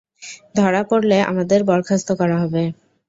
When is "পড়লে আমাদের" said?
0.89-1.59